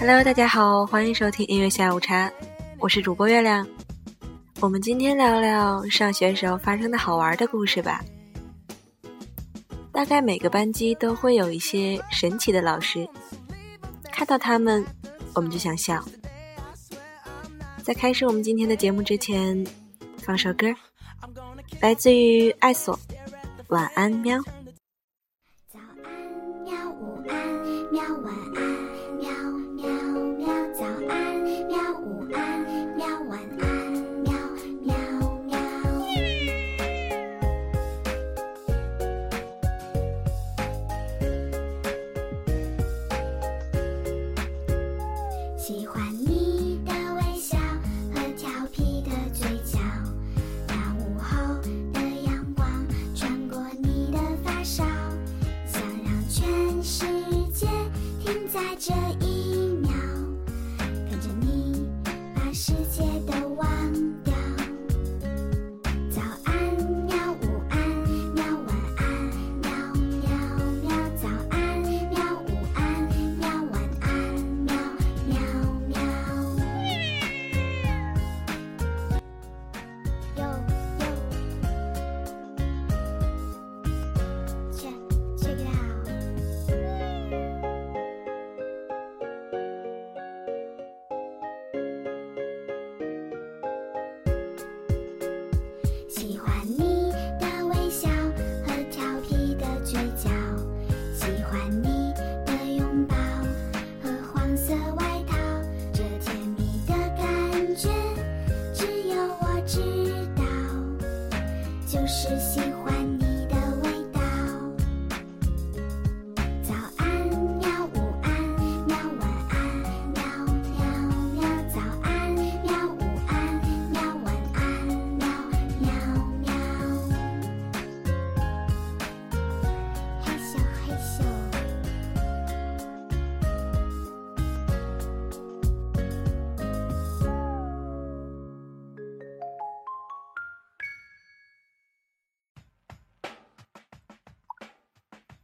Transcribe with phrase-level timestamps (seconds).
[0.00, 2.32] Hello，大家好，欢迎收听音乐下午茶，
[2.78, 3.68] 我是主播月亮。
[4.58, 8.02] 我们今天聊聊上学时候发生的好玩的故事吧。
[9.92, 13.06] 大概每个班级都会有一些神奇的老师，
[14.10, 14.82] 看到他们，
[15.34, 16.02] 我们就想笑。
[17.82, 19.62] 在开始我们今天的节目之前，
[20.22, 20.66] 放首歌，
[21.78, 22.96] 来自于艾索，
[23.68, 24.38] 《晚安喵》。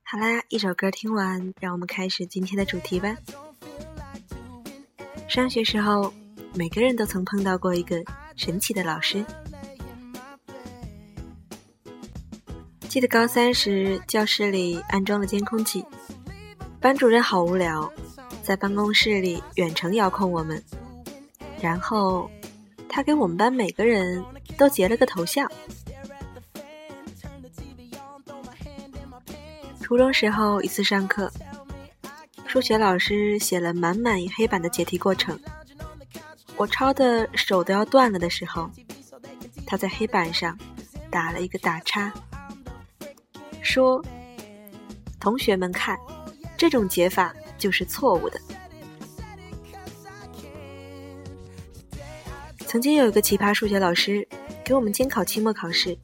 [0.08, 3.16] 好啦，一首歌听完，让我们开始今天的主题吧。
[5.26, 6.14] 上学时候，
[6.54, 8.00] 每个人都曾碰到过一个
[8.36, 9.26] 神奇的老师。
[12.88, 15.84] 记得高三时，教室里安装了监控器，
[16.80, 17.92] 班主任好无聊，
[18.44, 20.62] 在办公室里远程遥控我们，
[21.60, 22.30] 然后
[22.88, 24.24] 他给我们班每个人
[24.56, 25.50] 都截了个头像。
[29.86, 31.30] 初中时候一次上课，
[32.44, 35.38] 数学老师写了满满一黑板的解题过程，
[36.56, 38.68] 我抄的手都要断了的时候，
[39.64, 40.58] 他在黑板上
[41.08, 42.12] 打了一个打叉，
[43.62, 44.04] 说
[45.22, 45.96] ：“同学们看，
[46.56, 48.40] 这种解法就是错误的。”
[52.66, 54.26] 曾经有一个奇葩数学老师
[54.64, 55.96] 给我们监考期末考试，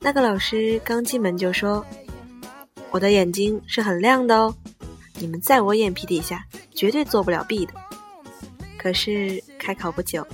[0.00, 1.86] 那个老师刚进门就说。
[2.92, 4.54] 我的眼睛是很亮的哦，
[5.18, 6.44] 你们在我眼皮底下
[6.74, 7.72] 绝对做不了弊的。
[8.76, 10.26] 可是开考不久，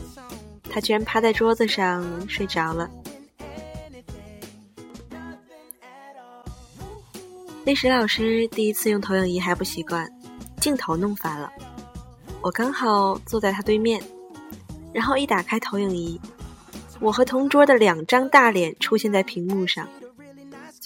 [0.69, 2.91] 他居然趴在桌子上睡着了。
[7.65, 10.11] 历史老师第一次用投影仪还不习惯，
[10.61, 11.53] 镜头弄反了，
[12.41, 14.03] 我刚好坐在他对面，
[14.93, 16.19] 然后一打开投影仪，
[16.99, 19.87] 我和同桌的两张大脸出现在屏幕上。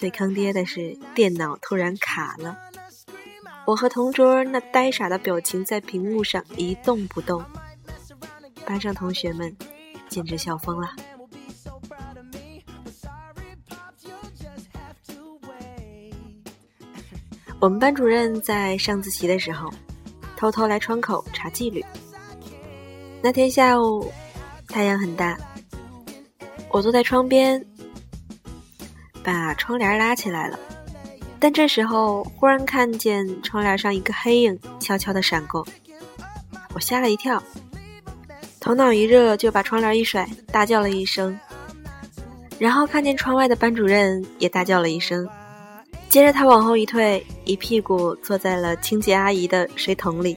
[0.03, 2.59] 最坑爹的是，电脑突然卡了，
[3.65, 7.41] 我和同桌那呆傻的表情在屏幕上一动不动，
[8.67, 9.57] 班上同学们
[10.09, 10.89] 简直笑疯了。
[17.61, 19.73] 我们班主任在上自习的时候，
[20.37, 21.81] 偷偷来窗口查纪律。
[23.23, 24.13] 那天下午，
[24.67, 25.39] 太阳很大，
[26.73, 27.65] 我坐在窗边。
[29.25, 30.59] 把窗帘拉起来了，
[31.39, 35.67] 但这时候忽然看见窗帘上一个黑影悄悄的闪过，
[36.75, 37.43] 我吓了一跳，
[38.61, 41.39] 头脑一热就把窗帘一甩，大叫了一声，
[42.59, 45.29] 然后看见窗外的班主任也大叫了一声，
[46.09, 50.37] 接着他往后一退，一屁股坐在了清洁阿姨的水桶里。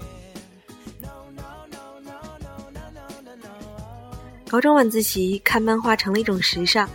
[4.48, 6.88] 高中晚自习看漫画成了一种时尚。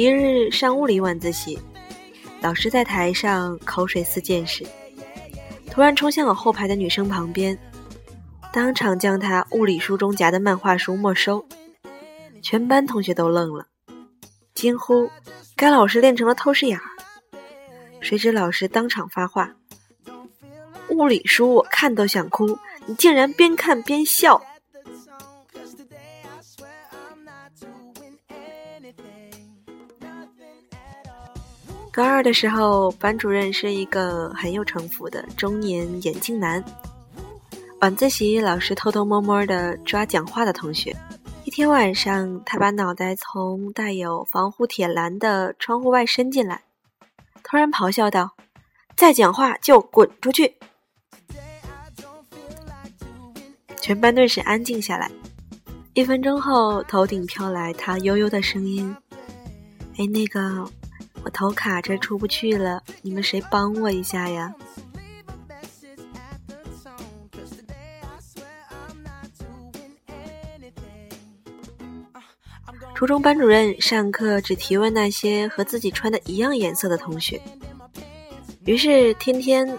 [0.00, 1.58] 一日上物理晚自习，
[2.40, 4.64] 老师在台上口水四溅时，
[5.70, 7.58] 突然冲向我后排的女生旁边，
[8.50, 11.44] 当场将她物理书中夹的漫画书没收，
[12.40, 13.66] 全班同学都愣了，
[14.54, 15.06] 惊呼
[15.54, 16.84] ：“该老师练成了透视眼儿！”
[18.00, 19.54] 谁知老师当场发话
[20.88, 24.42] ：“物理书我看都想哭，你竟然边看边笑！”
[31.92, 36.64] 高二的时候，班主任是一个很有城府的中年眼镜男。
[37.80, 40.96] 晚自习，老师偷偷摸摸的抓讲话的同学。
[41.44, 46.62] 一天晚上，他把脑袋从带有防护铁栏的窗户外伸进来，
[47.42, 48.36] 突然咆哮道
[48.96, 50.54] ：“再讲话就滚出去！”
[53.82, 55.10] 全班顿时安静下来。
[55.94, 58.94] 一分钟后，头顶飘来他悠悠的声音
[59.98, 60.70] ：“哎，那个。”
[61.22, 64.54] 我头卡着出不去了，你们谁帮我一下呀？
[72.94, 77.40] 初中班主任上课只提问那些和自己穿的一样颜色的同学，
[78.66, 79.78] 于是天天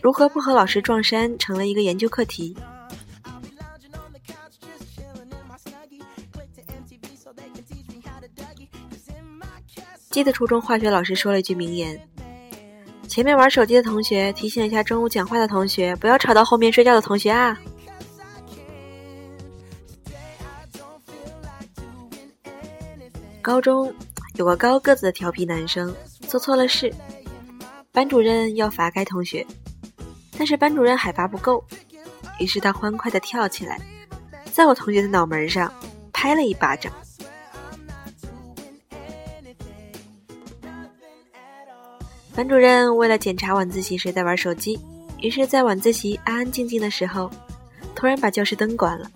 [0.00, 2.56] 如何不和老师撞衫成了一个研究课题。
[10.16, 12.00] 记得初中化学老师说了一句名言
[13.06, 17.54] ：“前面玩手机的同学，提醒一下中午讲话的同学，不要吵到后面睡觉的同学啊。”
[23.42, 23.94] 高中
[24.36, 26.90] 有个高个子的调皮男生做错了事，
[27.92, 29.46] 班主任要罚该同学，
[30.38, 31.62] 但是班主任海拔不够，
[32.38, 33.78] 于是他欢快的跳起来，
[34.50, 35.70] 在我同学的脑门上
[36.10, 36.90] 拍了一巴掌。
[42.36, 44.78] 班主任为了检查晚自习谁在玩手机，
[45.22, 47.30] 于是，在晚自习安安静静的时候，
[47.94, 49.10] 突然把教室灯关了，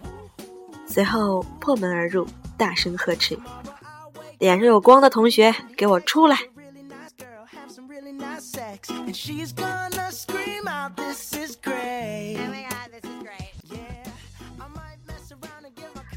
[0.87, 2.27] 随后破门而入，
[2.57, 3.39] 大声呵斥
[4.41, 6.39] ：“脸上有光的同学，给我出来！”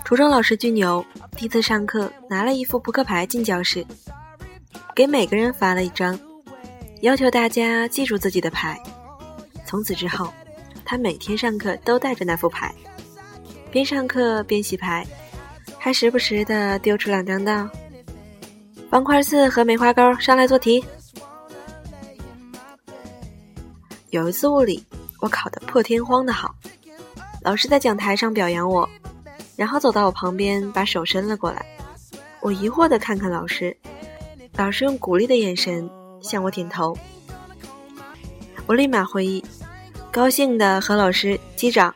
[0.05, 1.05] 初中老师巨牛，
[1.35, 3.85] 第一次上课拿了一副扑克牌进教室，
[4.95, 6.17] 给每个人发了一张。
[7.03, 8.81] 要求大家记住自己的牌。
[9.65, 10.33] 从此之后，
[10.85, 12.73] 他每天上课都带着那副牌，
[13.69, 15.05] 边上课边洗牌，
[15.77, 17.69] 还时不时的丢出两张道
[18.89, 20.81] ：“方块四和梅花勾上来做题。”
[24.11, 24.81] 有一次物理，
[25.19, 26.55] 我考得破天荒的好，
[27.41, 28.87] 老师在讲台上表扬我，
[29.57, 31.65] 然后走到我旁边，把手伸了过来。
[32.39, 33.75] 我疑惑的看看老师，
[34.55, 35.89] 老师用鼓励的眼神。
[36.23, 36.97] 向我点头，
[38.65, 39.43] 我立马回忆，
[40.09, 41.93] 高兴的和老师击掌，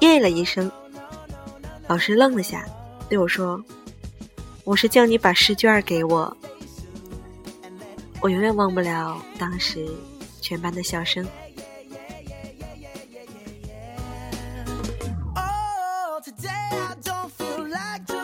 [0.00, 0.70] 耶了一声。
[1.88, 2.64] 老师愣了下，
[3.08, 3.60] 对我说
[4.62, 6.36] ：“我是叫你把试卷给我。”
[8.20, 9.88] 我永远忘不了当时
[10.42, 11.26] 全班的笑声。
[16.22, 18.19] Today I don't feel like doing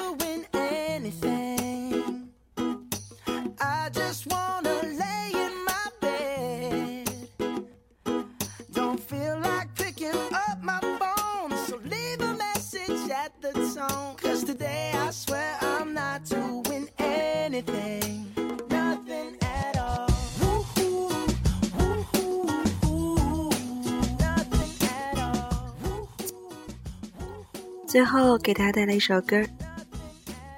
[27.96, 29.38] 最后给大家带来一首歌，《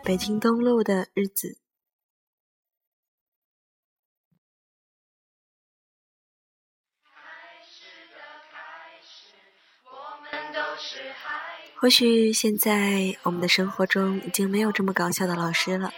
[0.02, 1.46] 北京东路的日子》。
[11.76, 15.94] 或许现在我们的生活中已经没有这么搞笑的老师了，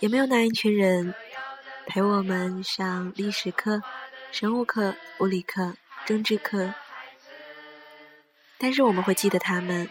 [0.00, 1.14] 也没有那一群人
[1.86, 3.82] 陪我们上历史课、
[4.30, 6.74] 生物课、物理课、政治课，
[8.58, 9.88] 但是我们会记得他们。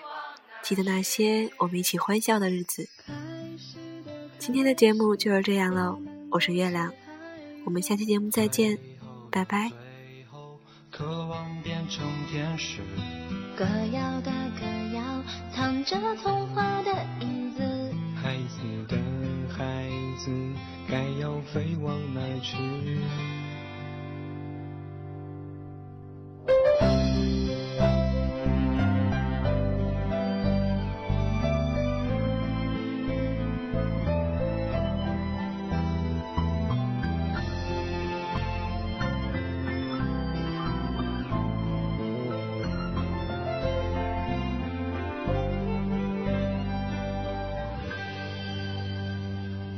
[0.64, 2.88] 记得那些我们一起欢笑的日子。
[4.38, 6.00] 今天的节目就是这样喽，
[6.30, 6.92] 我是月亮，
[7.66, 8.78] 我们下期节目再见，
[9.30, 9.72] 拜拜。
[10.90, 12.80] 渴望变成天使。
[13.56, 16.92] 歌谣的歌谣，藏着童话的
[17.22, 17.62] 影子。
[18.16, 18.98] 孩子的
[19.50, 20.32] 孩子，
[20.88, 22.56] 该要飞往哪去？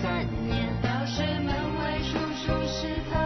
[0.00, 3.21] 三年，表示门外处处是。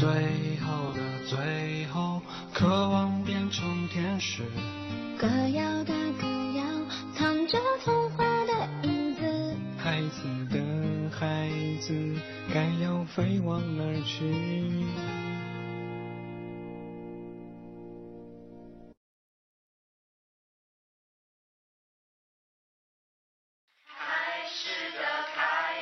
[0.00, 2.22] 最后的最后
[2.54, 4.42] 渴望变成天使。
[5.18, 5.69] 歌谣